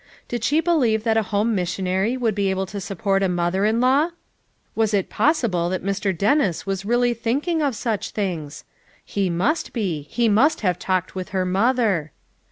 [0.27, 3.79] Did she believe that a home missionary would be able to support a mother in
[3.79, 4.09] law?
[4.73, 6.11] Was it possible that Mr.
[6.17, 8.63] Dennis was really thinking of such things!
[9.05, 12.13] he must be; he must have talked with her mother